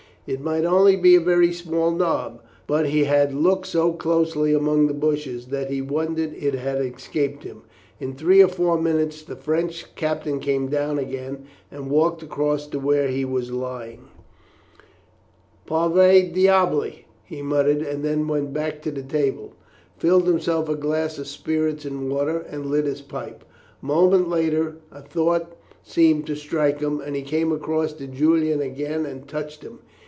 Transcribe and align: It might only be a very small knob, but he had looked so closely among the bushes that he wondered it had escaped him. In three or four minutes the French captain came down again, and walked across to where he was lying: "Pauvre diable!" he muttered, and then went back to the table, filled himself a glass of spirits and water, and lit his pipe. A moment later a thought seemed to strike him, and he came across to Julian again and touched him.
It 0.27 0.39
might 0.39 0.65
only 0.65 0.95
be 0.95 1.15
a 1.15 1.19
very 1.19 1.51
small 1.51 1.89
knob, 1.89 2.41
but 2.67 2.89
he 2.89 3.05
had 3.05 3.33
looked 3.33 3.65
so 3.65 3.91
closely 3.91 4.53
among 4.53 4.85
the 4.85 4.93
bushes 4.93 5.47
that 5.47 5.71
he 5.71 5.81
wondered 5.81 6.35
it 6.35 6.53
had 6.53 6.79
escaped 6.79 7.43
him. 7.43 7.63
In 7.99 8.13
three 8.13 8.39
or 8.39 8.47
four 8.47 8.79
minutes 8.79 9.23
the 9.23 9.35
French 9.35 9.95
captain 9.95 10.39
came 10.39 10.67
down 10.69 10.99
again, 10.99 11.47
and 11.71 11.89
walked 11.89 12.21
across 12.21 12.67
to 12.67 12.77
where 12.79 13.07
he 13.07 13.25
was 13.25 13.51
lying: 13.51 14.09
"Pauvre 15.65 16.21
diable!" 16.31 16.91
he 17.23 17.41
muttered, 17.41 17.81
and 17.81 18.05
then 18.05 18.27
went 18.27 18.53
back 18.53 18.83
to 18.83 18.91
the 18.91 19.01
table, 19.03 19.53
filled 19.97 20.27
himself 20.27 20.69
a 20.69 20.75
glass 20.75 21.17
of 21.17 21.25
spirits 21.27 21.83
and 21.83 22.11
water, 22.11 22.41
and 22.47 22.67
lit 22.67 22.85
his 22.85 23.01
pipe. 23.01 23.43
A 23.81 23.85
moment 23.85 24.29
later 24.29 24.77
a 24.91 25.01
thought 25.01 25.57
seemed 25.81 26.27
to 26.27 26.35
strike 26.35 26.79
him, 26.79 27.01
and 27.01 27.15
he 27.15 27.23
came 27.23 27.51
across 27.51 27.91
to 27.93 28.05
Julian 28.05 28.61
again 28.61 29.07
and 29.07 29.27
touched 29.27 29.63
him. 29.63 29.79